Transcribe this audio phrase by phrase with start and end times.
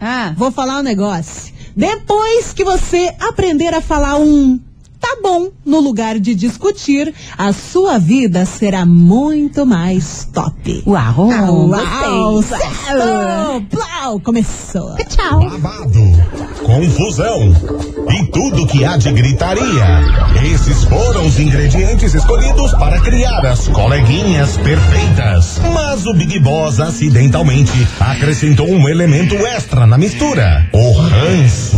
[0.00, 1.52] Ah, vou falar um negócio.
[1.76, 4.60] Depois que você aprender a falar um
[5.08, 10.82] tá bom no lugar de discutir, a sua vida será muito mais top.
[10.86, 12.42] uau, Uau!
[12.42, 13.62] Sextou!
[13.70, 14.20] Plau!
[14.20, 14.96] Começou!
[15.08, 15.40] Tchau.
[15.40, 16.00] Babado,
[16.62, 17.38] confusão
[18.10, 20.02] e tudo que há de gritaria.
[20.52, 25.58] Esses foram os ingredientes escolhidos para criar as coleguinhas perfeitas.
[25.72, 31.77] Mas o Big Boss acidentalmente acrescentou um elemento extra na mistura: o ranço.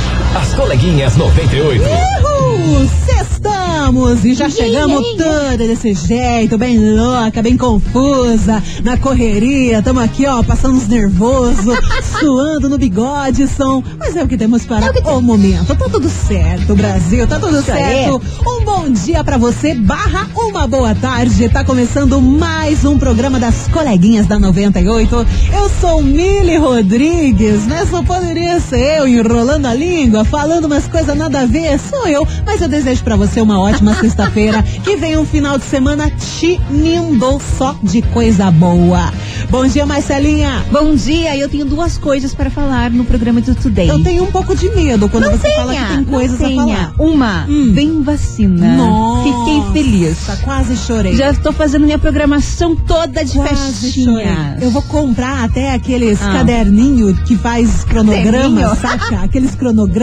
[0.35, 1.83] As coleguinhas 98.
[1.83, 2.89] Uhul!
[3.05, 9.81] Sextamos e já chegamos toda desse jeito, bem louca, bem confusa, na correria.
[9.81, 11.77] Tamo aqui, ó, passando uns nervosos,
[12.19, 13.83] suando no bigode, som.
[13.99, 15.75] Mas é o que temos para o, momento.
[15.75, 18.21] Tá tudo certo, Brasil, tá tudo Isso certo.
[18.47, 21.49] Um bom dia pra você, barra uma boa tarde.
[21.49, 25.27] Tá começando mais um programa das coleguinhas da 98.
[25.53, 27.85] Eu sou Mili Rodrigues, né?
[27.89, 31.79] Só poderia ser eu enrolando a língua, falando umas coisas nada a ver.
[31.79, 34.63] Sou eu, mas eu desejo pra você uma ótima sexta-feira.
[34.83, 39.11] Que venha um final de semana tinindo só de coisa boa.
[39.49, 40.63] Bom dia, Marcelinha.
[40.71, 43.87] Bom dia, eu tenho duas coisas para falar no programa do Today.
[43.89, 46.47] Eu tenho um pouco de medo quando não você tenha, fala que tem coisas a
[46.47, 46.61] tenha.
[46.77, 46.93] falar.
[46.97, 47.71] Uma, Hum.
[47.73, 48.75] vem vacina.
[48.75, 50.17] Nossa, Fiquei feliz.
[50.43, 51.15] Quase chorei.
[51.15, 54.23] Já estou fazendo minha programação toda de Quase chorei.
[54.23, 54.61] festinhas.
[54.63, 56.33] Eu vou comprar até aqueles Ah.
[56.33, 59.19] caderninho que faz cronograma, saca?
[59.21, 59.53] Aqueles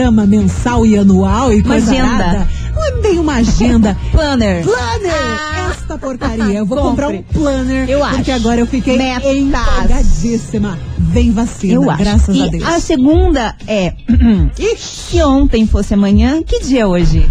[0.09, 2.23] cronograma mensal e anual e Uma coisa agenda.
[2.25, 2.47] arada.
[2.75, 3.97] Não é bem uma agenda.
[4.11, 4.63] Planner.
[4.63, 5.11] Planner!
[5.13, 5.69] Ah.
[5.71, 6.43] Esta porcaria.
[6.59, 7.05] Eu vou Compre.
[7.05, 7.89] comprar um planner.
[7.89, 8.41] Eu Porque acho.
[8.41, 9.35] agora eu fiquei Metas.
[9.35, 10.77] empolgadíssima.
[10.97, 12.03] Vem vacina, Eu acho.
[12.03, 12.63] graças e a Deus.
[12.63, 13.93] a segunda é.
[14.77, 17.27] Se ontem fosse amanhã, que dia é hoje?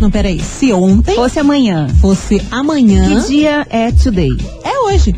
[0.00, 0.40] Não, peraí.
[0.40, 1.88] Se ontem Fosse amanhã.
[2.00, 4.30] fosse amanhã, Que dia é today?
[4.64, 5.14] é hoje.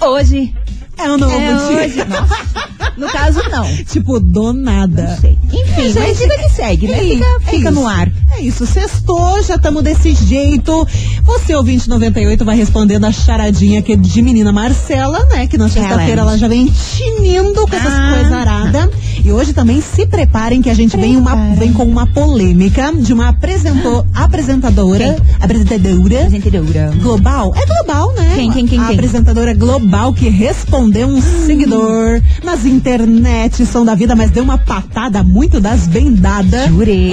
[0.00, 0.52] Hoje.
[0.98, 1.56] É um novo é dia.
[1.56, 2.04] hoje.
[2.08, 2.75] Nossa.
[2.96, 3.64] No caso, não.
[3.86, 5.02] Tipo, do nada.
[5.10, 5.38] Não sei.
[5.52, 6.94] Enfim, É, mas gente, vida que segue, né?
[6.96, 8.10] é Fica, isso, fica é no ar.
[8.36, 10.86] É isso, sextou, já estamos desse jeito.
[11.24, 15.46] Você, ouvinte 98, vai respondendo a charadinha aqui de menina Marcela, né?
[15.46, 18.12] Que na sexta-feira ela já vem tinindo com essas Ah.
[18.14, 18.90] coisas aradas.
[19.26, 23.12] E hoje também se preparem que a gente vem, uma, vem com uma polêmica de
[23.12, 26.92] uma apresentou, apresentadora, apresentadora Apresentadora.
[27.02, 27.52] global.
[27.56, 28.34] É global, né?
[28.36, 28.94] Quem, quem, quem, A quem?
[28.94, 35.24] apresentadora global que respondeu um seguidor nas internet, som da vida, mas deu uma patada
[35.24, 36.68] muito das bendadas.
[36.68, 37.10] Jurei.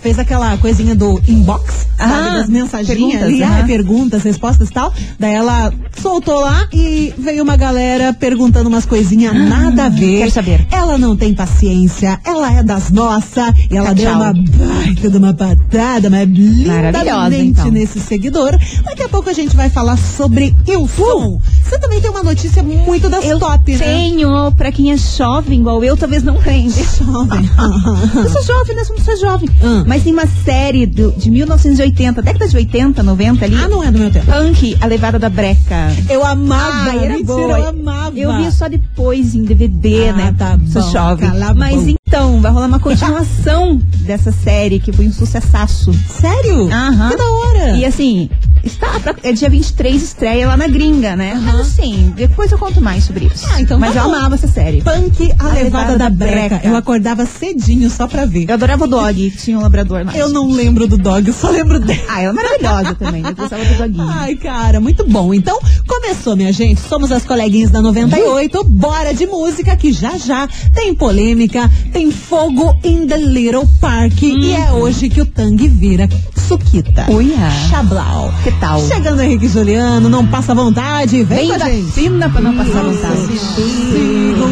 [0.00, 2.12] Fez aquela coisinha do inbox, sabe?
[2.28, 4.92] Ah, das mensaginhas perguntas, ali, ah, perguntas, respostas e tal.
[5.20, 10.16] Daí ela soltou lá e veio uma galera perguntando umas coisinhas nada a ver.
[10.16, 10.66] Ah, quero saber.
[10.72, 15.32] Ela não tem paciência, ela é das nossas e ela deu uma baita de uma
[15.34, 17.70] patada, mas lindamente então.
[17.70, 18.56] nesse seguidor.
[18.84, 21.40] Daqui a pouco a gente vai falar sobre Ilson.
[21.64, 23.78] Você também tem uma notícia muito das Eu top, né?
[23.78, 26.84] tenho, pra quem é jovem igual eu, talvez não lembre.
[26.98, 27.48] Jovem.
[28.14, 28.82] Eu sou jovem, né?
[28.88, 29.48] Eu não sou jovem.
[29.62, 29.84] Hum.
[29.86, 33.54] Mas tem uma série do- de 1980, década de 80, 90 ali.
[33.56, 34.26] ah, não é do meu tempo.
[34.26, 35.92] Punk, A Levada da Breca.
[36.08, 37.58] Eu amava, Ah, era mentira, boa.
[37.58, 38.18] eu amava.
[38.18, 40.34] Eu vi só depois em DVD, Ah, né?
[40.36, 41.07] tá Sou bom, jovem.
[41.12, 41.90] A Mas boca.
[42.06, 45.92] então, vai rolar uma continuação dessa série que foi um sucessaço.
[46.08, 46.70] Sério?
[46.72, 47.10] Aham.
[47.10, 47.70] Que da hora.
[47.76, 48.28] E assim,
[48.64, 51.40] está pra, é dia 23 estreia lá na gringa, né?
[51.42, 53.46] Mas assim, depois eu conto mais sobre isso.
[53.52, 54.14] Ah, então Mas tá eu bom.
[54.14, 54.82] amava essa série.
[54.82, 56.48] Punk, a, levada, da, breca.
[56.56, 56.66] breca.
[56.66, 58.46] Eu acordava cedinho só pra ver.
[58.48, 60.18] Eu adorava o Dog, tinha um labrador mais.
[60.18, 62.00] Eu não lembro do dog, eu só lembro dela.
[62.08, 63.22] Ah, ela é maravilhosa também.
[63.24, 64.08] Eu gostava do Doguinho.
[64.08, 65.32] Ai, cara, muito bom.
[65.34, 66.80] Então, começou, minha gente.
[66.80, 68.64] Somos as coleguinhas da 98.
[68.64, 74.22] Bora de música que já já tem polêmica, tem fogo in the Little Park.
[74.22, 76.08] E é hoje que o Tang vira
[76.48, 77.06] Suquita.
[77.10, 77.50] Uia.
[77.70, 78.32] Chablau.
[78.48, 78.80] Que tal?
[78.80, 81.22] Chegando Henrique Juliano, não passa vontade.
[81.22, 81.92] Vem, Vem gente.
[81.92, 83.38] fina pra não passar vontade.
[83.38, 84.46] Segura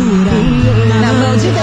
[1.00, 1.56] Na mão de Deus.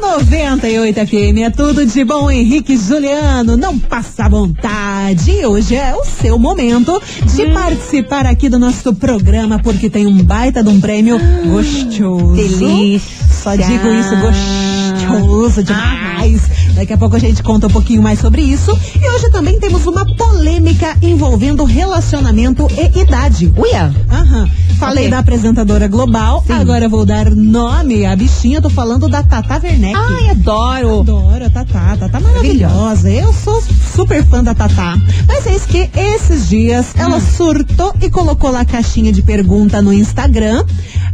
[0.00, 3.56] 98 FM é tudo de bom, Henrique Juliano.
[3.58, 5.30] Não passa vontade.
[5.30, 7.00] E hoje é o seu momento
[7.34, 7.52] de Hum.
[7.52, 12.32] participar aqui do nosso programa, porque tem um baita de um prêmio gostoso.
[12.34, 13.22] Delícia.
[13.42, 16.40] Só digo isso, gostoso demais.
[16.74, 18.70] Daqui a pouco a gente conta um pouquinho mais sobre isso.
[19.00, 23.52] E hoje também temos uma polêmica envolvendo relacionamento e idade.
[23.56, 23.94] Uia.
[24.10, 24.48] Aham.
[24.82, 25.10] Falei Ok.
[25.10, 26.54] da apresentadora global, Sim.
[26.54, 28.60] agora eu vou dar nome à bichinha.
[28.60, 29.94] Tô falando da Tata Werneck.
[29.96, 31.00] Ai, adoro.
[31.02, 33.08] Adoro a Tatá, Tatá maravilhosa.
[33.08, 33.62] Eu sou
[33.94, 34.96] super fã da Tatá.
[35.28, 39.92] Mas eis que esses dias ela surtou e colocou lá a caixinha de pergunta no
[39.92, 40.64] Instagram.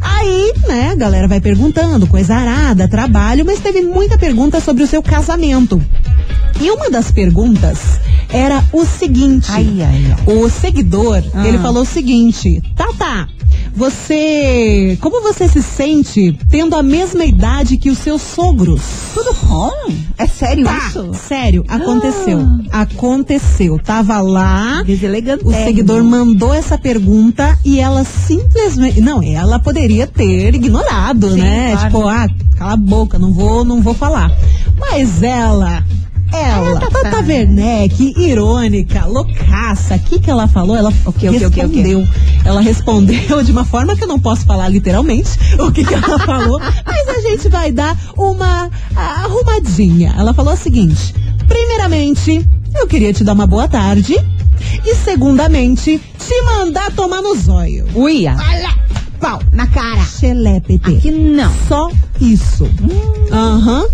[0.01, 4.87] Aí, né, a galera vai perguntando, coisa arada, trabalho, mas teve muita pergunta sobre o
[4.87, 5.79] seu casamento.
[6.61, 7.79] E uma das perguntas
[8.31, 10.35] era o seguinte: Ai, ai, ai.
[10.35, 11.47] o seguidor, Ah.
[11.47, 13.29] ele falou o seguinte: Tata,
[13.79, 14.99] você.
[15.01, 18.83] Como você se sente tendo a mesma idade que os seus sogros?
[19.15, 19.71] Tudo bom?
[20.19, 21.13] É sério Tá, isso?
[21.15, 22.41] sério, aconteceu.
[22.71, 23.79] Aconteceu.
[23.79, 24.83] Tava lá.
[25.45, 29.01] O seguidor mandou essa pergunta e ela simplesmente.
[29.01, 31.71] Não, ela poderia ter ignorado, Sim, né?
[31.73, 31.87] claro.
[31.87, 32.27] Tipo, ah,
[32.57, 34.31] cala a boca, não vou, não vou falar.
[34.79, 35.85] Mas ela.
[36.33, 37.01] Ela, Tatá.
[37.11, 39.97] Tata Werneck, irônica, loucaça.
[39.97, 40.77] O que, que ela falou?
[40.77, 41.83] Ela O quê, o quê, o quê, o quê?
[41.83, 42.09] respondeu.
[42.45, 46.19] Ela respondeu de uma forma que eu não posso falar literalmente o que, que ela
[46.19, 50.15] falou, mas a gente vai dar uma arrumadinha.
[50.19, 51.15] Ela falou o seguinte:
[51.47, 54.15] primeiramente, eu queria te dar uma boa tarde.
[54.85, 57.87] E segundamente, te mandar tomar no zóio.
[57.95, 58.37] Uia.
[58.37, 58.77] Olha.
[59.21, 59.41] Pau.
[59.53, 60.03] Na cara.
[60.05, 60.97] Xelepete.
[60.97, 61.53] Aqui não.
[61.69, 61.91] Só
[62.21, 62.69] isso.
[63.33, 63.87] Aham.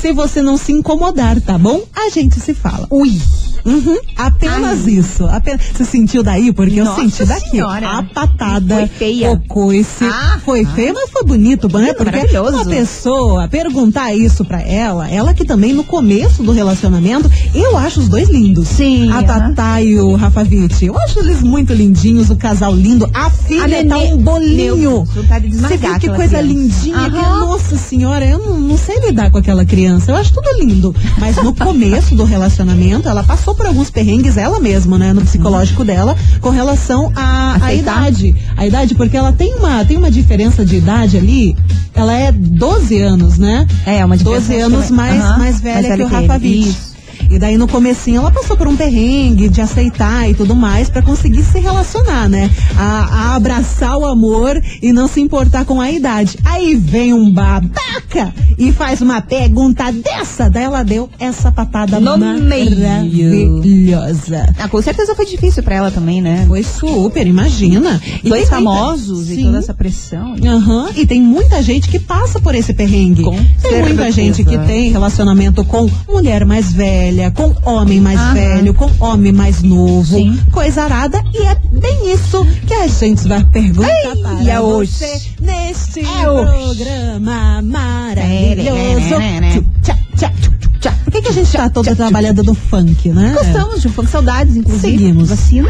[0.00, 1.84] Se você não se incomodar, tá bom?
[1.94, 2.86] A gente se fala.
[2.90, 3.20] Ui.
[3.64, 4.92] Uhum, apenas Ai.
[4.92, 5.26] isso.
[5.26, 6.52] Apenas, você sentiu daí?
[6.52, 7.50] Porque Nossa eu senti daqui.
[7.50, 7.98] Senhora.
[7.98, 8.76] A patada.
[8.76, 9.30] Foi feia.
[9.32, 10.04] O coice.
[10.04, 10.74] Ah, foi ah.
[10.74, 11.88] feio, mas foi bonito, né?
[11.88, 17.30] Lindo, Porque uma pessoa perguntar isso pra ela, ela que também no começo do relacionamento,
[17.54, 18.68] eu acho os dois lindos.
[18.68, 19.22] Sim, A.
[19.22, 20.84] Tatá e o Rafa Witt.
[20.84, 23.08] Eu acho eles muito lindinhos, o casal lindo.
[23.14, 24.76] A filha A tá um bolinho.
[24.76, 26.42] Meu Você viu que coisa criança.
[26.42, 27.10] lindinha?
[27.10, 30.10] Que, nossa senhora, eu não, não sei lidar com aquela criança.
[30.10, 30.94] Eu acho tudo lindo.
[31.18, 35.12] Mas no começo do relacionamento, ela passou por alguns perrengues, ela mesma, né?
[35.12, 37.98] No psicológico dela, com relação à à Aceitar.
[38.02, 38.36] idade.
[38.56, 41.56] A idade, porque ela tem uma, tem uma diferença de idade ali.
[41.94, 43.66] Ela é 12 anos, né?
[43.84, 46.06] É, uma diferença 12 anos mais, Aham, mais velha que o.
[46.06, 46.89] Rafa Witt.
[47.30, 51.00] E daí no comecinho ela passou por um perrengue de aceitar e tudo mais pra
[51.00, 52.50] conseguir se relacionar, né?
[52.76, 52.82] A,
[53.30, 56.36] a abraçar o amor e não se importar com a idade.
[56.44, 60.50] Aí vem um babaca e faz uma pergunta dessa.
[60.50, 62.70] Daí ela deu essa patada No meio.
[62.80, 64.52] maravilhosa.
[64.58, 66.44] Ah, com certeza foi difícil pra ela também, né?
[66.48, 68.00] Foi super, imagina.
[68.24, 70.34] E Dois tem muita- famosos e toda essa pressão.
[70.44, 73.22] Aham, e tem muita gente que passa por esse perrengue.
[73.22, 73.30] Com
[73.62, 74.12] tem muita certeza.
[74.12, 78.34] gente que tem relacionamento com mulher mais velha, com homem mais Aham.
[78.34, 80.38] velho, com homem mais novo, Sim.
[80.52, 84.92] coisa arada, e é bem isso que a gente vai perguntar Ei, para é hoje.
[84.92, 86.84] você neste É hoje.
[86.84, 89.14] programa maravilhoso.
[89.14, 89.62] É.
[89.82, 90.50] Tchá, tchá, tchá,
[90.80, 90.92] tchá.
[91.04, 93.34] Por que, que a gente tá toda trabalhando no funk, né?
[93.36, 94.98] Gostamos de um funk, saudades, inclusive.
[94.98, 95.28] Seguimos.
[95.30, 95.68] Vacina.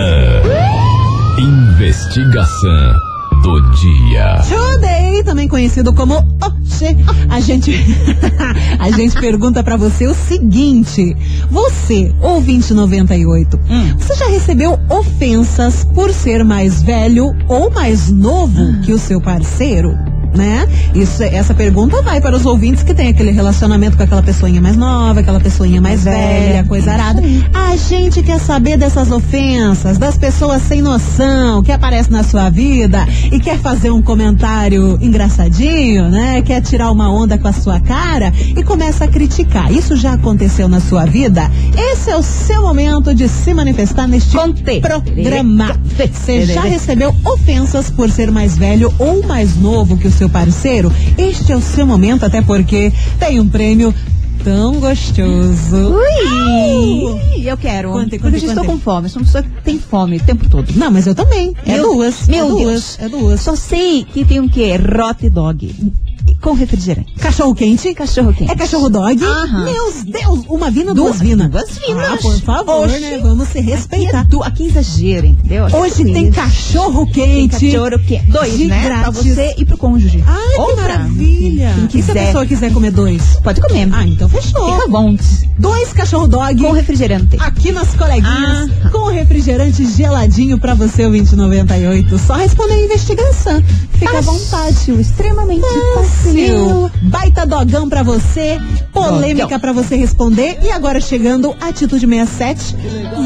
[1.39, 3.08] Investigação
[3.49, 4.43] do dia.
[4.49, 6.97] Today, também conhecido como Oxê.
[7.31, 7.73] A gente,
[8.79, 11.17] a gente pergunta pra você o seguinte:
[11.51, 13.95] você, ouvinte 98, Hum.
[13.99, 18.81] você já recebeu ofensas por ser mais velho ou mais novo Ah.
[18.85, 19.97] que o seu parceiro?
[20.35, 20.69] Né?
[20.95, 24.77] Isso, essa pergunta vai para os ouvintes que têm aquele relacionamento com aquela pessoinha mais
[24.77, 26.65] nova, aquela pessoinha mais velha, Velha.
[26.65, 27.23] coisa arada.
[27.53, 33.07] A gente quer saber dessas ofensas, das pessoas sem noção que aparecem na sua vida
[33.33, 36.43] e quer fazer um comentário engraçadinho, né?
[36.43, 39.73] Quer tirar uma onda com a sua cara e começa a criticar.
[39.73, 41.51] Isso já aconteceu na sua vida?
[41.77, 44.81] Esse é o seu momento de se manifestar neste Conte.
[44.81, 45.77] programa.
[45.97, 50.93] Você já recebeu ofensas por ser mais velho ou mais novo que o seu parceiro?
[51.17, 53.95] Este é o seu momento, até porque tem um prêmio
[54.43, 55.95] tão gostoso.
[55.95, 57.49] Ui!
[57.49, 57.93] Eu quero.
[57.93, 59.07] Porque conte, eu estou com fome.
[59.07, 60.73] Eu sou uma pessoa que tem fome o tempo todo.
[60.75, 61.55] Não, mas eu também.
[61.65, 62.27] É Meu- duas.
[62.27, 62.63] meu é duas.
[62.65, 62.99] Deus.
[62.99, 63.41] É duas.
[63.41, 64.73] Só sei que tem o quê?
[64.75, 65.93] Hot dog.
[66.41, 67.13] Com refrigerante.
[67.19, 67.93] Cachorro quente.
[67.95, 68.51] Cachorro quente.
[68.53, 69.23] É cachorro dog?
[69.25, 69.65] Aham.
[69.65, 71.51] Meus Deus, uma vina, duas, Duas- vinas.
[71.51, 72.13] duas vinas.
[72.13, 73.01] Ah, por favor, Oxi.
[73.01, 73.19] né?
[73.21, 74.27] Vamos se Aqui é, respeitar.
[74.45, 75.67] Aqui é exagero, entendeu?
[75.67, 76.13] Aqui é Hoje isso.
[76.13, 77.71] tem cachorro Tem quente.
[77.73, 78.27] cachorro quente.
[78.31, 78.85] Dois, de né?
[78.87, 79.25] Pra grátis.
[79.25, 80.23] você e pro cônjuge.
[80.27, 81.75] Ai, que Ou pra maravilha.
[81.91, 82.27] Quem E se a quiser.
[82.27, 83.23] pessoa quiser comer dois?
[83.43, 83.89] Pode comer.
[83.93, 84.75] Ah, então fechou.
[84.77, 85.17] Fica bom.
[85.59, 86.63] Dois cachorro dog.
[86.63, 87.37] Com refrigerante.
[87.41, 88.91] Aqui nas coleguinhas, Ah.
[88.91, 92.17] com refrigerante geladinho pra você, o 2098.
[92.19, 93.63] Só responder a investigação.
[93.99, 94.93] Fica à vontade.
[95.01, 96.91] Extremamente Fácil.
[97.03, 98.59] Baita dogão pra você,
[98.93, 100.59] polêmica pra você responder.
[100.63, 102.77] E agora chegando, Atitude 67.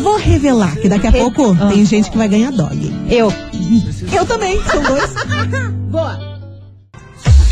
[0.03, 1.69] Vou revelar que daqui a pouco Ah.
[1.69, 2.93] tem gente que vai ganhar dog.
[3.11, 3.33] Eu.
[4.13, 5.13] Eu também, são dois.
[5.91, 6.32] Boa.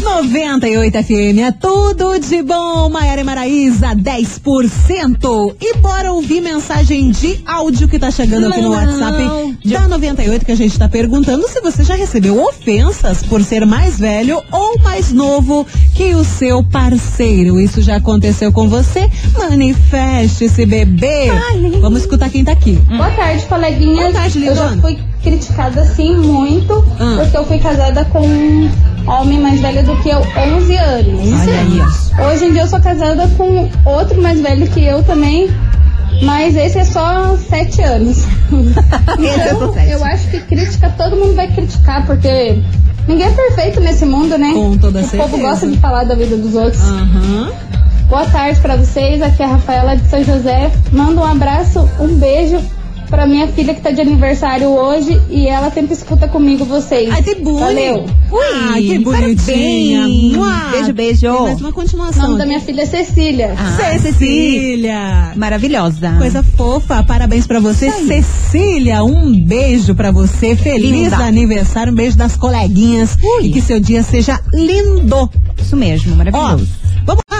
[0.02, 2.88] 98 FM é tudo de bom.
[2.88, 5.54] Maiara Maraísa, 10%.
[5.60, 10.52] E bora ouvir mensagem de áudio que tá chegando aqui no WhatsApp da 98 que
[10.52, 15.12] a gente tá perguntando se você já recebeu ofensas por ser mais velho ou mais
[15.12, 17.60] novo que o seu parceiro.
[17.60, 19.08] Isso já aconteceu com você?
[19.38, 21.28] Manifeste-se, bebê.
[21.80, 22.72] Vamos escutar quem tá aqui.
[22.88, 23.96] Boa tarde, coleguinha.
[24.02, 24.82] Boa tarde, Eu já lindona.
[24.82, 27.18] fui criticada assim muito, Ah.
[27.20, 28.22] porque eu fui casada com
[29.06, 31.40] homem mais velho do que eu, 11 anos.
[31.40, 32.32] Olha aí.
[32.32, 35.48] Hoje em dia eu sou casada com outro mais velho que eu também,
[36.22, 38.24] mas esse é só 7 anos.
[38.52, 39.90] É então, sete.
[39.92, 42.58] eu acho que crítica todo mundo vai criticar, porque
[43.06, 44.50] ninguém é perfeito nesse mundo, né?
[44.52, 45.22] Com toda o certeza.
[45.22, 46.82] povo gosta de falar da vida dos outros.
[46.82, 47.52] Aham.
[48.08, 50.70] Boa tarde pra vocês, aqui é a Rafaela de São José.
[50.90, 52.60] Manda um abraço, um beijo
[53.10, 57.10] pra minha filha que tá de aniversário hoje e ela sempre escuta comigo vocês.
[57.12, 57.60] Ai, que bonito.
[57.60, 58.04] Valeu.
[58.30, 58.40] Ui,
[58.70, 60.06] Ah, que bonitinha.
[60.70, 61.20] Beijo, beijo.
[61.20, 62.22] Tem mais uma O continuação.
[62.28, 63.54] nome da minha filha é Cecília.
[63.58, 65.32] Ah, Cecília.
[65.36, 66.14] Maravilhosa.
[66.18, 69.02] Coisa fofa, parabéns pra você, Cecília.
[69.02, 71.16] Um beijo pra você, feliz Linda.
[71.16, 73.46] aniversário, um beijo das coleguinhas Ui.
[73.46, 75.28] e que seu dia seja lindo.
[75.60, 76.48] Isso mesmo, Ó, maravilhoso.
[76.56, 76.68] vamos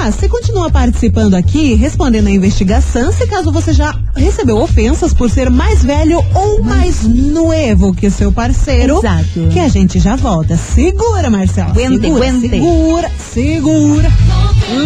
[0.00, 5.28] lá, você continua participando aqui, respondendo a investigação, se caso você já recebeu ofensas por
[5.28, 8.98] ser mais velho ou mais novo que seu parceiro.
[8.98, 9.48] Exato.
[9.52, 10.56] Que a gente já volta.
[10.56, 11.70] Segura, Marcelo.
[11.70, 12.48] Aguente, segura, aguente.
[12.48, 14.12] segura, segura.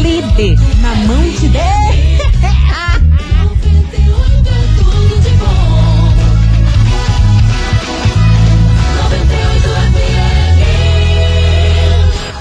[0.02, 0.58] Líder.
[0.80, 1.64] Na mão de Deus.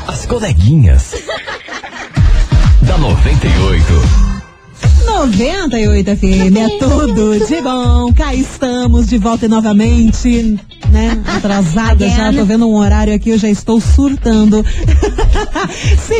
[0.07, 1.13] As coleguinhas.
[2.93, 3.83] Da 98.
[5.05, 8.13] 98 FM é tudo de bom.
[8.13, 10.59] Cá estamos de volta novamente,
[10.91, 11.19] né?
[11.25, 14.63] Atrasada já, tô vendo um horário aqui, eu já estou surtando.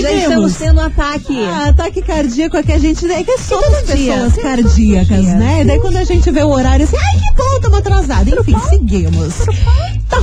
[0.01, 0.56] Já estamos Seguimos.
[0.56, 1.38] tendo um ataque.
[1.46, 3.06] Ah, ataque cardíaco é que a gente.
[3.12, 5.62] É que somos todo dia, pessoas cardíacas, né?
[5.62, 8.34] E daí quando a gente vê o horário assim, ai que bom, estamos atrasados.
[8.34, 9.34] Enfim, seguimos.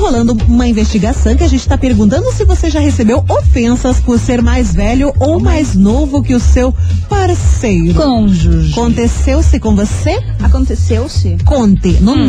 [0.00, 4.42] Rolando uma investigação que a gente tá perguntando se você já recebeu ofensas por ser
[4.42, 6.74] mais velho ou mais novo que o seu
[7.08, 7.94] parceiro.
[7.94, 8.72] Cônjuge.
[8.72, 10.18] Aconteceu-se com você?
[10.42, 11.36] Aconteceu-se?
[11.44, 12.28] Conte no Hum.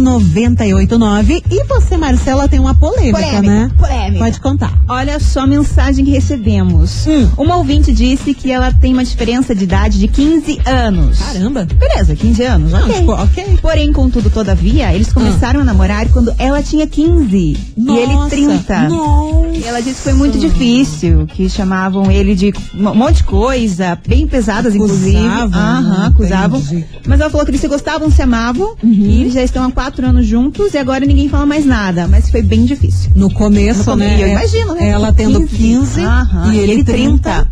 [0.00, 1.42] 998900989.
[1.50, 3.70] E você, Marcela, tem uma polêmica, Polêmica, né?
[3.78, 4.18] polêmica.
[4.24, 4.82] Pode contar.
[4.88, 7.06] Olha só a mensagem que recebemos.
[7.06, 7.28] Hum.
[7.38, 11.18] Uma ouvinte disse que ela tem uma diferença de idade de 15 anos.
[11.18, 11.64] Caramba.
[11.78, 12.94] Beleza, 15 anos, Não, ok.
[12.94, 13.58] tipo, ok.
[13.62, 18.88] Porém, contudo, todavia, eles começaram a namorar quando ela tinha 15 e ele Nossa, 30.
[18.88, 19.40] Nossa.
[19.58, 23.98] E ela disse que foi muito difícil, que chamavam ele de um monte de coisa,
[24.06, 25.16] bem pesadas, inclusive.
[25.18, 26.06] Acusavam, Aham, né?
[26.06, 26.60] acusavam.
[26.60, 26.84] Entendi.
[27.06, 30.06] Mas ela falou que eles se gostavam, se amavam, e eles já estão há quatro
[30.06, 32.08] anos juntos e agora ninguém fala mais nada.
[32.08, 33.10] Mas foi bem difícil.
[33.14, 34.22] No começo, No começo, né?
[34.22, 34.88] eu imagino, né?
[34.88, 37.46] Ela tendo 15 Aham, e ele 30.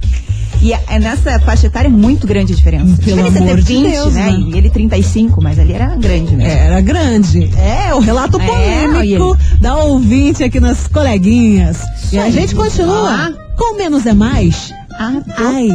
[0.61, 2.97] E é é nessa faixa etária muito grande a diferença.
[3.05, 4.31] Pelo a diferença amor é de 20, Deus, né?
[4.31, 4.39] né?
[4.55, 6.43] E ele 35, mas ali era grande mesmo.
[6.53, 7.51] Era grande.
[7.57, 11.79] É, o relato É, polêmico olha da ouvinte aqui nas coleguinhas.
[12.13, 13.33] E a gente continua Ah.
[13.57, 14.73] com menos é mais.
[14.99, 15.69] Ah, Ai,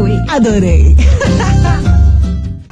[0.00, 0.12] oi.
[0.28, 0.96] adorei.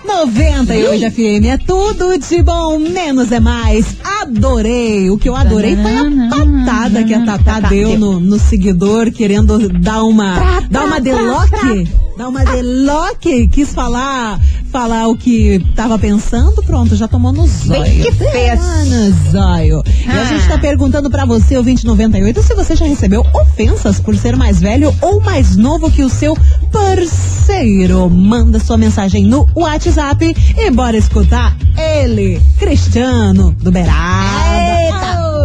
[0.06, 3.96] 98 FM é tudo de bom, menos é mais.
[4.22, 5.10] Adorei.
[5.10, 7.98] O que eu adorei foi a patada que a Tatá deu.
[7.98, 10.62] no, no seguidor, querendo dar uma.
[10.70, 12.05] dar uma deloque.
[12.16, 13.48] Dar uma deloque.
[13.48, 14.40] Quis falar.
[14.72, 17.82] Falar o que tava pensando, pronto, já tomou no zóio.
[17.82, 18.60] Bem que fez.
[18.60, 19.82] Ah, no zóio.
[20.04, 20.24] E a Ah.
[20.24, 24.60] gente tá perguntando pra você, o 2098, se você já recebeu ofensas por ser mais
[24.60, 26.36] velho ou mais novo que o seu
[26.70, 28.10] parceiro.
[28.10, 34.75] Manda sua mensagem no WhatsApp e bora escutar ele, Cristiano do Beraba.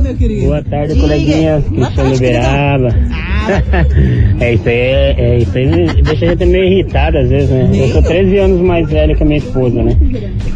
[0.02, 0.48] Meu querido.
[0.48, 1.08] Boa tarde, Diga.
[1.08, 1.64] coleguinhas.
[1.64, 2.96] Boa Cristiano tarde, Beraba.
[4.40, 5.68] é isso aí, é, é isso aí
[6.04, 7.70] deixa a gente meio irritado às vezes, né?
[7.74, 9.98] Eu sou 13 anos mais velho que a minha esposa, né?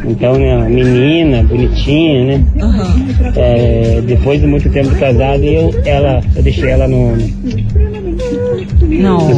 [0.07, 2.45] Então, né, menina, bonitinha, né?
[3.35, 7.25] É, depois de muito tempo de casado, eu, ela, eu deixei ela no, no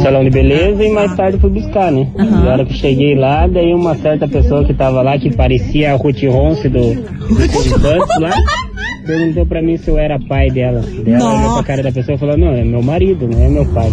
[0.02, 2.06] salão de beleza e mais tarde fui buscar, né?
[2.18, 2.44] Aham.
[2.44, 5.92] E a hora que cheguei lá, daí uma certa pessoa que tava lá, que parecia
[5.92, 8.34] a Ruth Ronce do, do lá,
[9.08, 10.80] perguntou pra mim se eu era pai dela.
[10.80, 13.64] Dela olhou pra cara da pessoa e falou, não, é meu marido, não é meu
[13.72, 13.90] pai.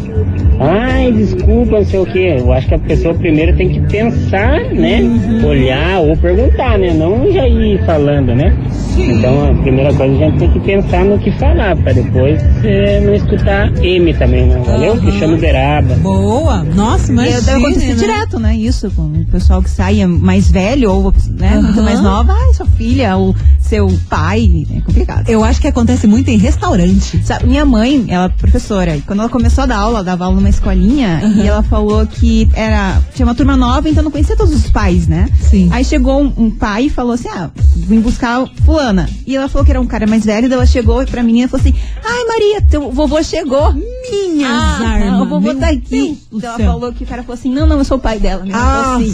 [0.60, 2.36] Ai, desculpa, não sei o quê.
[2.40, 5.02] Eu acho que a pessoa primeiro tem que pensar, né?
[5.46, 6.94] Olhar ou perguntar, né?
[6.94, 8.56] Não já ir falando, né?
[8.98, 13.02] Então a primeira coisa a gente tem que pensar no que falar, pra depois eh,
[13.02, 14.62] não escutar M também, né?
[14.66, 14.96] Valeu?
[14.98, 15.96] Puxando beraba.
[15.96, 16.64] Boa.
[16.64, 17.46] Nossa, mas.
[17.46, 18.56] deve acontecer direto, né?
[18.56, 21.84] Isso, com o pessoal que sai é mais velho ou né, muito Aham.
[21.84, 22.34] mais nova.
[22.34, 24.66] Ai, sua filha ou seu pai.
[24.74, 25.30] É complicado.
[25.30, 27.22] Eu acho que acontece muito em restaurante.
[27.24, 30.26] Sabe, minha mãe, ela é professora, e quando ela começou a dar aula, ela dava
[30.26, 34.36] aula numa escolinha, e ela falou que era tinha uma turma nova, então não conhecia
[34.38, 35.28] todos os pais, né?
[35.42, 35.70] Sim.
[35.72, 39.10] Aí chegou um, um pai e falou assim: Ah, vim buscar fulana.
[39.26, 41.50] E ela falou que era um cara mais velho, daí ela chegou pra menina e
[41.50, 43.74] falou assim: Ai, Maria, teu vovô chegou.
[43.74, 45.22] Minhas Ah, armas.
[45.22, 45.90] o vovô tá aqui.
[45.90, 48.20] Deus Então ela falou que o cara falou assim: Não, não, eu sou o pai
[48.20, 48.44] dela.
[48.48, 49.14] Ela falou assim,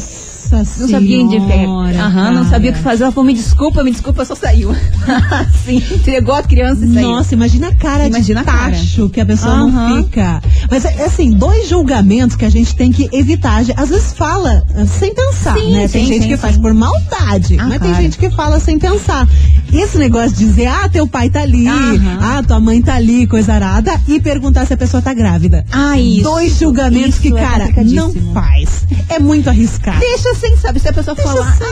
[0.58, 2.92] Nossa não sabia senhora, Aham, não sabia o que cara.
[2.92, 3.04] fazer.
[3.04, 4.76] Ela falou: Me desculpa, me desculpa, só saiu.
[5.66, 7.10] Sim, entregou a criança e saiu.
[7.10, 8.72] Nossa, imagina a cara Imagina a de cara.
[8.72, 10.42] tacho que a pessoa não fica.
[10.70, 13.62] Mas, é, assim, dois julgamentos que a gente tem que evitar.
[13.76, 15.88] Às vezes fala ah, sem pensar, Sim, né?
[15.88, 18.04] Tem sim, gente sim, que faz por maldade, Ah, mas tem claro.
[18.04, 19.28] gente que fala sem pensar.
[19.74, 22.20] Esse negócio de dizer, ah, teu pai tá ali, Aham.
[22.22, 25.66] ah, tua mãe tá ali, coisa arada, e perguntar se a pessoa tá grávida.
[25.72, 26.24] Ah, isso.
[26.24, 28.86] Dois julgamentos Isso que, é cara, não faz.
[29.10, 30.00] É muito arriscado.
[30.00, 30.80] Deixa assim, sabe?
[30.80, 31.48] Se a pessoa Deixa falar.
[31.50, 31.64] assim.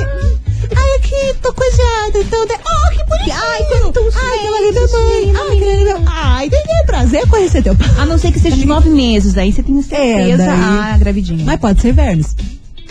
[0.75, 2.45] Ai, aqui, tô coisada, então.
[2.45, 3.35] de- Oh, que bonitinho.
[3.37, 5.33] Ai, quanto Ai, aquela linda mãe.
[5.35, 6.01] Ai, que linda.
[6.07, 7.87] Ai, tem que prazer conhecer teu pai.
[7.97, 10.43] A não ser que seja de nove meses, aí você tem certeza.
[10.43, 11.43] É, daí- Ah, gravidinha.
[11.45, 12.35] Mas pode ser Vermes.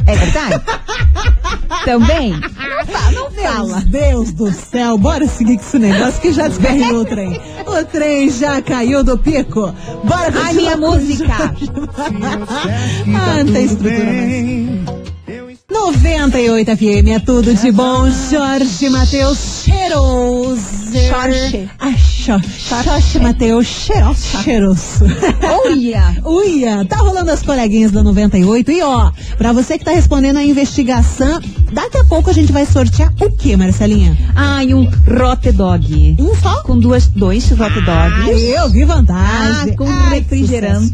[0.07, 0.63] É verdade?
[1.85, 2.31] Também?
[2.33, 3.81] Não fala, não fala.
[3.87, 7.41] Deus do céu, bora seguir com esse negócio que já desgarrou o trem.
[7.67, 9.73] O trem já caiu do pico.
[10.05, 11.55] Bora continuar minha com o música.
[13.17, 15.18] Ah, não tem estrutura mais.
[15.93, 18.11] 98 FM é tudo de bom.
[18.31, 20.61] Jorge Matheus Cheiroso.
[21.09, 21.71] Jorge.
[21.79, 22.49] Ai, Jorge.
[22.85, 24.43] Jorge Matheus Cheiroso.
[24.45, 25.05] Cheiroso.
[25.65, 26.15] Olha!
[26.29, 30.45] Uia, tá rolando as coleguinhas da 98 e ó, pra você que tá respondendo a
[30.45, 31.41] investigação,
[31.73, 34.15] daqui a pouco a gente vai sortear o que, Marcelinha?
[34.37, 34.85] Ai, um
[35.19, 36.17] rote dog.
[36.21, 36.63] Um só?
[36.65, 38.45] Com duas, dois rote Ah, dogs.
[38.45, 39.75] eu vi Ah, vantagem.
[39.75, 40.93] com Ai, refrigerante.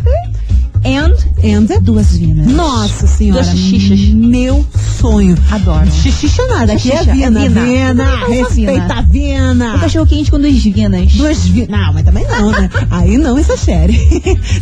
[0.85, 2.47] And And duas vinas.
[2.47, 4.01] Nossa senhora, Duas xixas.
[4.15, 4.65] meu
[5.01, 5.37] sonho.
[5.51, 5.91] Adoro.
[5.91, 7.65] Xixixa nada, aqui é Xixixa, é vina, vina.
[7.65, 9.79] vina, não, respeita a vina.
[9.79, 11.13] cachorro quente com duas vinas.
[11.13, 11.69] Duas vinas.
[11.71, 12.71] Não, mas também não, né?
[12.91, 13.95] Aí não, isso é sério.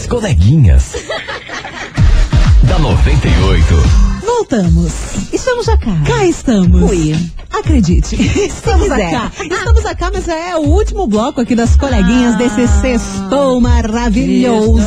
[0.04, 0.92] As coleguinhas.
[2.64, 3.64] da 98.
[4.22, 4.92] Voltamos.
[5.32, 5.96] Estamos a cá.
[6.06, 6.90] Cá estamos.
[6.90, 7.16] Ui.
[7.50, 8.14] Acredite.
[8.20, 9.14] Estamos quiser.
[9.14, 9.32] acá.
[9.40, 12.36] Estamos acá, mas é o último bloco aqui das coleguinhas Ah.
[12.36, 14.82] desse sextou maravilhoso.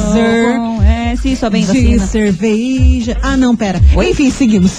[0.85, 2.05] É, sim, só bem de vacina.
[2.05, 3.17] cerveja.
[3.23, 3.81] Ah, não, pera.
[3.95, 4.11] Oi?
[4.11, 4.73] Enfim, seguimos.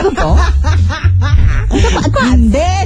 [0.00, 0.38] Tudo bom?
[2.48, 2.77] Deixa!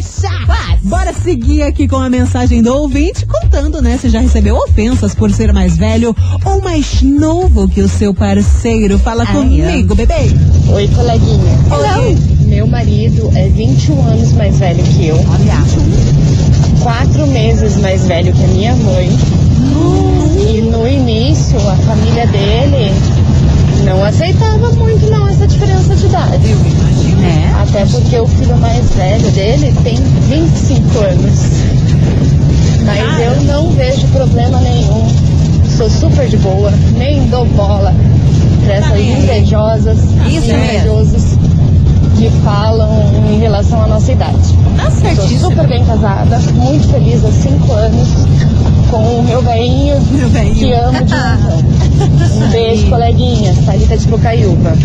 [0.93, 5.33] Bora seguir aqui com a mensagem do ouvinte, contando, né, se já recebeu ofensas por
[5.33, 8.99] ser mais velho ou mais novo que o seu parceiro.
[8.99, 10.31] Fala Ai, comigo, bebê.
[10.71, 11.59] Oi, coleguinha.
[11.99, 12.19] Oi.
[12.45, 15.17] Meu marido é 21 anos mais velho que eu.
[16.83, 19.09] Quatro meses mais velho que a minha mãe.
[20.47, 22.93] E no início, a família dele
[23.85, 26.57] não aceitava muito não essa diferença de idade.
[27.23, 27.63] É.
[27.63, 31.39] Até porque o filho mais velho dele tem 25 anos.
[32.85, 35.07] Mas eu não vejo problema nenhum.
[35.77, 37.95] Sou super de boa, nem dou bola
[38.65, 41.39] pra essas invejosas e invejosos
[42.19, 42.91] que falam
[43.33, 44.57] em relação à nossa idade.
[44.77, 48.09] Tá Sou super bem casada, muito feliz há cinco anos
[48.93, 50.55] com o meu velhinho Meu velhinho.
[50.55, 52.43] que amo de montão.
[52.45, 53.57] Um beijo, coleguinhas.
[53.65, 54.77] Thalita de Bocaiúva.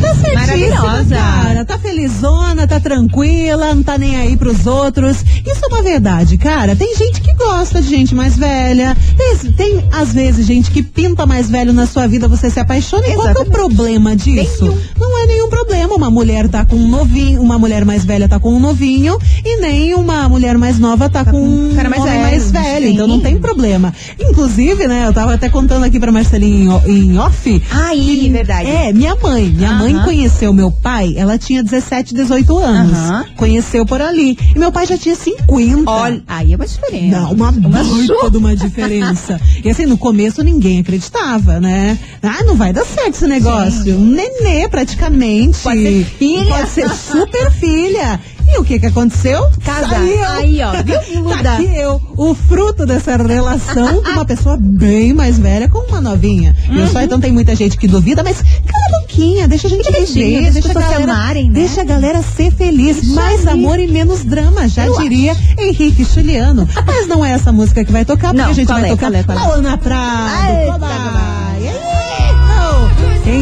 [0.00, 1.14] Tá certíssima, Maravilhosa.
[1.16, 1.64] cara.
[1.64, 5.18] Tá felizona, tá tranquila, não tá nem aí pros outros.
[5.44, 6.76] Isso é uma verdade, cara.
[6.76, 8.96] Tem gente que gosta de gente mais velha.
[9.16, 13.06] Tem, tem, às vezes, gente que pinta mais velho na sua vida, você se apaixona.
[13.08, 14.64] E qual que é o problema disso?
[14.64, 14.78] Nenhum.
[14.98, 15.94] Não é nenhum problema.
[15.94, 19.60] Uma mulher tá com um novinho, uma mulher mais velha tá com um novinho, e
[19.60, 22.22] nem uma mulher mais nova tá, com um cara mais velho.
[22.22, 22.86] mais velho.
[22.86, 22.92] Sim.
[22.94, 23.92] Então não tem problema.
[24.20, 27.62] Inclusive, né, eu tava até contando aqui pra Marcelinha em, off.
[27.70, 28.68] Aí, verdade.
[28.68, 29.46] É, minha mãe.
[29.46, 32.96] Minha mãe conheceu meu pai, ela tinha 17, 18 anos.
[32.96, 33.24] Aham.
[33.36, 34.38] Conheceu por ali.
[34.54, 35.90] E meu pai já tinha 50.
[35.90, 37.20] Olha, aí é uma diferença.
[37.20, 39.40] Não, uma baita de uma diferença.
[39.64, 41.98] E assim, no começo ninguém acreditava, né?
[42.22, 43.96] Ah, não vai dar certo esse negócio.
[43.96, 45.35] Um nenê praticamente.
[45.44, 45.58] Exatamente.
[45.62, 46.54] Pode ser filha.
[46.54, 48.20] Pode ser super filha.
[48.48, 49.40] E o que que aconteceu?
[49.64, 49.88] Casa.
[49.88, 50.24] Tá eu.
[50.24, 51.00] Aí, ó, viu?
[51.12, 51.36] Iluda.
[51.46, 56.00] Tá aqui eu, o fruto dessa relação de uma pessoa bem mais velha com uma
[56.00, 56.56] novinha.
[56.68, 56.78] Uhum.
[56.78, 59.84] Eu só então tem muita gente que duvida, mas cala a boquinha, deixa a gente
[59.84, 61.60] viver, deixa deixa a as pessoas se galera, amarem, né?
[61.60, 63.02] deixa a galera ser feliz.
[63.02, 66.68] Isso mais amor e menos drama, já Eu diria Henrique Juliano.
[66.86, 69.10] mas não é essa música que vai tocar, porque Não, a gente vai é, tocar
[69.10, 69.76] qual é, qual é?
[69.76, 70.16] Prado.
[70.50, 71.95] Eita,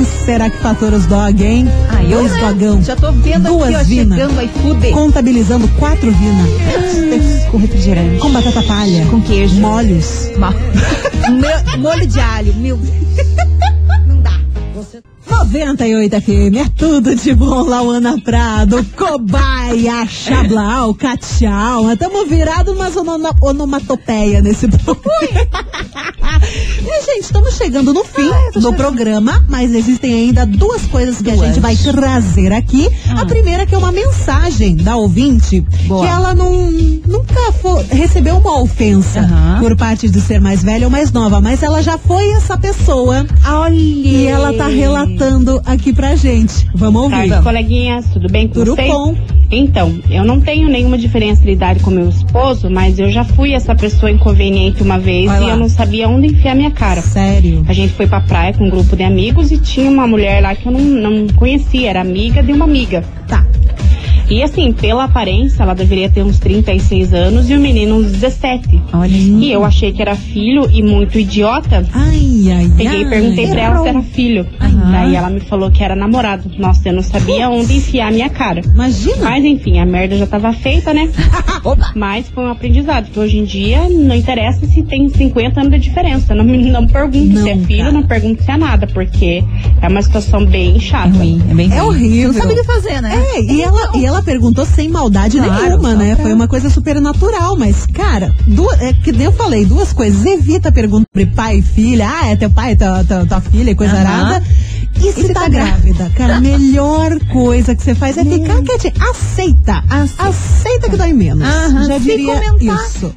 [0.05, 1.67] Será que fatura os dog, hein?
[1.91, 2.41] Ah, eu, Dois né?
[2.41, 2.83] dogão.
[2.83, 4.17] Já tô vendo Duas aqui, ó, vina.
[4.17, 4.93] chegando aí, fuder.
[4.93, 6.45] Contabilizando quatro vina.
[7.51, 8.19] Com refrigerante.
[8.19, 9.07] Com batata palha.
[9.07, 9.57] Com queijo.
[9.61, 10.31] Molhos.
[11.31, 12.77] Meu- molho de alho, meu.
[12.77, 13.34] Dá.
[15.39, 22.95] 98 FM, é tudo de bom, Lauana Prado, cobaia, chablau, cachau, estamos virados umas
[23.41, 25.11] onomatopeia nesse programa.
[26.81, 31.35] e, gente, estamos chegando no fim do programa, mas existem ainda duas coisas que a
[31.35, 31.49] Duas.
[31.49, 32.89] gente vai trazer aqui.
[33.11, 36.03] A primeira que é uma mensagem da ouvinte, Boa.
[36.07, 36.71] que ela não,
[37.07, 37.35] nunca
[37.91, 39.59] recebeu uma ofensa Aham.
[39.61, 43.27] por parte de ser mais velha ou mais nova, mas ela já foi essa pessoa
[43.47, 43.75] Olha.
[43.75, 45.24] e ela tá relatando
[45.65, 46.67] aqui pra gente.
[46.75, 47.29] Vamos ouvir.
[47.29, 48.89] Tarde, coleguinhas, tudo bem com Tudo vocês?
[48.89, 49.15] bom.
[49.51, 53.53] Então, eu não tenho nenhuma diferença de idade com meu esposo, mas eu já fui
[53.53, 55.51] essa pessoa inconveniente uma vez Vai e lá.
[55.51, 57.01] eu não sabia onde enfiar minha cara.
[57.03, 57.65] Sério?
[57.69, 60.55] A gente foi pra praia com um grupo de amigos e tinha uma mulher lá
[60.55, 63.05] que eu não, não conhecia, era amiga de uma amiga.
[63.29, 63.47] Tá.
[64.31, 68.81] E assim, pela aparência, ela deveria ter uns 36 anos e o menino uns 17.
[68.93, 69.11] Olha.
[69.11, 71.87] E eu achei que era filho e muito idiota.
[71.93, 73.11] Ai, ai, Peguei e ai.
[73.11, 74.47] perguntei pra ela se era filho.
[74.61, 74.93] Aham.
[74.93, 76.51] Daí ela me falou que era namorado.
[76.59, 78.61] Nossa, eu não sabia onde enfiar a minha cara.
[78.65, 79.17] Imagina.
[79.23, 81.09] Mas enfim, a merda já tava feita, né?
[81.65, 81.93] Opa.
[81.95, 85.79] Mas foi um aprendizado, que hoje em dia não interessa se tem 50 anos de
[85.81, 86.35] diferença.
[86.35, 89.43] Não, me- não pergunto se é filho, não pergunto se é nada, porque
[89.81, 91.09] é uma situação bem É chata.
[91.09, 92.33] ruim, é bem É horrível.
[92.33, 93.15] Não sabe o que fazer, né?
[93.35, 96.15] É, e ela, e ela perguntou sem maldade Claro, nenhuma, né?
[96.15, 99.93] pra- Foi uma coisa super natural, mas, cara, duas, é que nem eu falei, duas
[99.93, 100.25] coisas.
[100.25, 103.75] Evita perguntar sobre pai e filha, ah, é teu pai, tua, tua, tua filha e
[103.75, 104.01] coisa Aham.
[104.27, 104.47] arada.
[104.97, 106.11] E se, se tá, tá grávida?
[106.17, 108.93] Cara, a melhor coisa que você faz é ficar quietinha.
[109.11, 109.85] Aceita.
[110.19, 111.47] Aceita que dói menos.
[111.47, 112.87] Aham, Já diria comentar.
[112.87, 113.13] isso.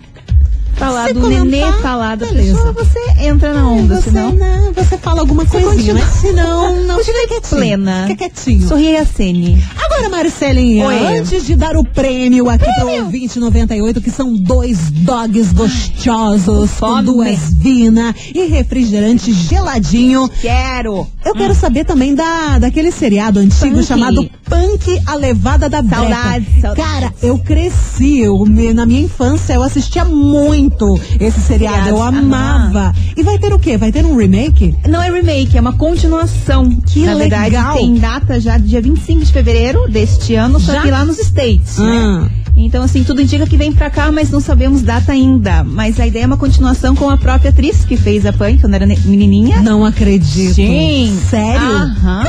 [0.77, 4.31] Falar Se do comentar, nenê, falar da pessoa, você entra na onda, você, senão...
[4.33, 7.57] não, você fala alguma coisinha, continua- mas se não, não Continua fica quietinho.
[7.61, 8.03] plena.
[8.07, 8.67] Fica quietinho.
[8.67, 9.65] Sorri e acene.
[9.83, 11.17] Agora, Marcelinha, Oi.
[11.17, 17.03] antes de dar o prêmio aqui pro ouvinte 98, que são dois dogs gostosos, com
[17.03, 20.29] duas vina e refrigerante geladinho.
[20.41, 21.07] Quero.
[21.27, 23.83] Eu quero saber também da, daquele seriado antigo Punk.
[23.85, 26.03] chamado Punk, a Levada da Breca.
[26.07, 26.85] Saudades, saudades.
[26.85, 32.93] Cara, eu cresci, eu, na minha infância eu assistia muito esse seriado, eu amava.
[33.15, 33.77] E vai ter o quê?
[33.77, 34.75] Vai ter um remake?
[34.87, 36.69] Não é remake, é uma continuação.
[36.87, 37.75] Que Na verdade, legal.
[37.75, 40.81] tem data já dia 25 de fevereiro deste ano, só Já?
[40.81, 41.77] que lá nos States.
[41.77, 42.29] né?
[42.57, 42.59] Ah.
[42.59, 45.63] Então, assim, tudo indica que vem pra cá, mas não sabemos data ainda.
[45.63, 48.73] Mas a ideia é uma continuação com a própria atriz que fez a Punk quando
[48.73, 49.61] era menininha.
[49.61, 50.55] Não acredito.
[50.55, 51.17] Sim.
[51.29, 51.67] Sério?
[51.67, 52.23] Aham.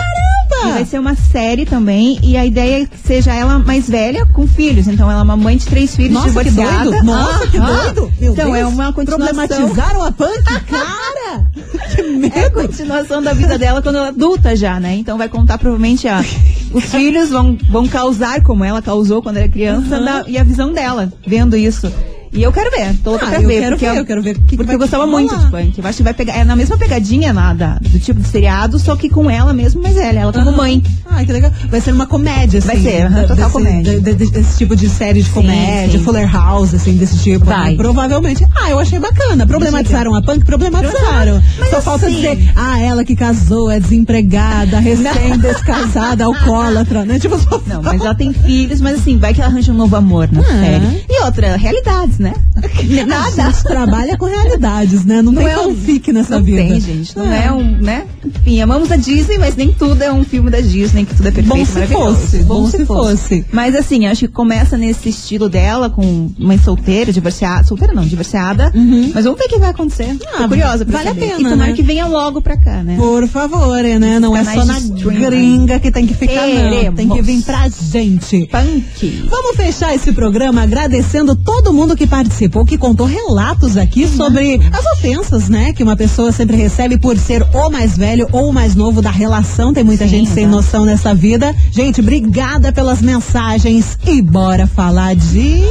[0.61, 2.19] E vai ser uma série também.
[2.23, 4.89] E a ideia é que seja ela mais velha com filhos.
[4.89, 6.91] Então ela é uma mãe de três filhos Nossa, que divorciada.
[6.91, 7.05] doido!
[7.05, 7.67] Nossa, que Aham.
[7.85, 8.13] doido!
[8.21, 8.57] Meu então Deus.
[8.59, 9.35] é uma continuação.
[9.47, 10.43] Problematizaram a punk?
[10.67, 11.47] Cara!
[11.95, 12.51] Que É a medo!
[12.55, 14.97] continuação da vida dela quando ela é adulta já, né?
[14.97, 16.25] Então vai contar provavelmente a,
[16.73, 20.73] os filhos vão, vão causar como ela causou quando era criança da- e a visão
[20.73, 21.93] dela vendo isso.
[22.33, 23.61] E eu quero ver, tô louca Ah, pra eu ver.
[23.61, 25.79] quero porque ver, eu quero ver o que que porque eu gostava muito de punk.
[25.79, 26.35] Eu acho que vai pegar.
[26.37, 29.83] É na mesma pegadinha lá da- do tipo de seriado, só que com ela mesmo,
[29.83, 30.83] mas ela, ela como mãe.
[31.11, 31.51] Ai, que legal.
[31.71, 32.69] Vai ser uma comédia, assim.
[32.69, 34.01] Vai ser, da- total desse, comédia.
[34.01, 36.05] de- de- desse tipo de série de comédia, sim.
[36.05, 37.45] Fuller House, assim, desse tipo.
[37.47, 37.71] Vai.
[37.71, 37.77] né?
[37.77, 38.45] Provavelmente.
[38.55, 39.47] Ah, eu achei bacana.
[39.47, 40.45] Problematizaram a punk?
[40.45, 41.43] Problematizaram.
[41.59, 47.19] Mas Só falta assim- dizer, ah, ela que casou, é desempregada, recém-descasada, alcoólatra, né?
[47.19, 49.97] Tipo, só Não, mas ela tem filhos, mas assim, vai que ela arranja um novo
[49.97, 50.45] amor na Ah.
[50.45, 51.05] série.
[51.09, 52.35] E outra, realidades, né?
[52.57, 55.23] A gente trabalha com realidades, né?
[55.23, 56.59] Não, tem é um- fanfic nessa não vida.
[56.63, 57.17] tem, gente.
[57.17, 57.53] Não é.
[57.53, 58.05] um, né?
[58.25, 61.31] Enfim, amamos a Disney, mas nem tudo é um filme da Disney, que tudo é
[61.31, 63.45] perfeito, Bom se fosse, bom se fosse.
[63.53, 67.65] Mas assim, acho que começa nesse estilo dela, com mãe solteira, divorciada.
[67.65, 68.73] Solteira não, divorciada.
[69.15, 70.17] Mas vamos ver o que vai acontecer.
[70.35, 71.27] Ah, Tô curiosa pra vale a saber.
[71.29, 71.73] pena, E tomara né?
[71.77, 72.97] que venha logo pra cá, né?
[72.97, 74.19] Por favor, né?
[74.19, 75.21] Não é só na de streaming.
[75.27, 76.71] gringa que tem que ficar, não.
[76.71, 76.97] Queremos.
[76.97, 78.47] Tem que vir pra gente.
[78.51, 79.25] Punk.
[79.31, 84.85] Vamos fechar esse programa agradecendo todo mundo que participou, que contou relatos aqui sobre as
[84.99, 85.73] ofensas, né?
[85.73, 89.11] Que uma pessoa sempre recebe por ser o mais velho ou o mais novo da
[89.11, 89.73] relação.
[89.73, 91.55] Tem muita Sim, gente sem noção nessa vida.
[91.71, 95.63] Gente, obrigada pelas mensagens e bora falar de.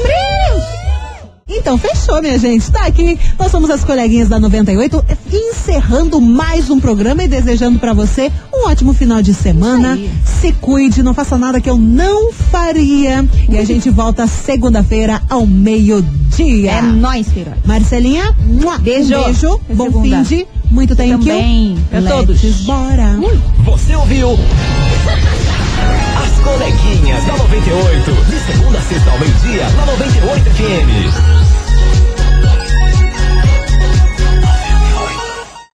[1.50, 2.70] Então, fechou, minha gente.
[2.72, 3.18] Tá aqui.
[3.40, 8.32] Nós somos as coleguinhas da 98, encerrando mais um programa e desejando pra você
[8.64, 9.98] Um ótimo final de semana.
[10.26, 13.26] Se cuide, não faça nada que eu não faria.
[13.50, 16.72] E a gente volta segunda-feira ao meio-dia.
[16.72, 17.56] É nóis, Queiroz.
[17.66, 19.16] Marcelinha, mua, Beijo.
[19.18, 19.54] um beijo.
[19.56, 20.24] Até Bom segunda.
[20.26, 21.20] fim de muito thank you.
[21.20, 21.78] também.
[21.90, 22.62] Pra Let's todos.
[22.66, 23.20] Bora.
[23.66, 24.32] Você ouviu?
[26.24, 28.12] As coleguinhas da 98.
[28.30, 31.47] De segunda a sexta ao meio-dia, na 98 FM.